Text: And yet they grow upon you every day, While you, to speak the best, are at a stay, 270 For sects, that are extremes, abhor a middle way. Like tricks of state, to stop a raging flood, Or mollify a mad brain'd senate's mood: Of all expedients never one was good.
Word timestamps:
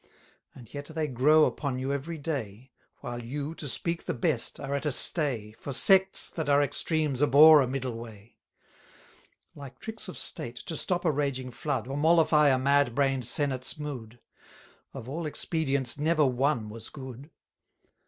And 0.55 0.73
yet 0.73 0.87
they 0.87 1.05
grow 1.05 1.45
upon 1.45 1.77
you 1.77 1.93
every 1.93 2.17
day, 2.17 2.71
While 3.01 3.23
you, 3.23 3.53
to 3.53 3.67
speak 3.69 4.05
the 4.05 4.15
best, 4.15 4.59
are 4.59 4.73
at 4.73 4.87
a 4.87 4.91
stay, 4.91 5.51
270 5.51 5.53
For 5.61 5.73
sects, 5.73 6.29
that 6.31 6.49
are 6.49 6.59
extremes, 6.63 7.21
abhor 7.21 7.61
a 7.61 7.67
middle 7.67 7.95
way. 7.95 8.39
Like 9.53 9.77
tricks 9.77 10.07
of 10.07 10.17
state, 10.17 10.55
to 10.65 10.75
stop 10.75 11.05
a 11.05 11.11
raging 11.11 11.51
flood, 11.51 11.87
Or 11.87 11.97
mollify 11.97 12.49
a 12.49 12.57
mad 12.57 12.95
brain'd 12.95 13.25
senate's 13.25 13.77
mood: 13.77 14.19
Of 14.91 15.07
all 15.07 15.27
expedients 15.27 15.99
never 15.99 16.25
one 16.25 16.69
was 16.69 16.89
good. 16.89 17.29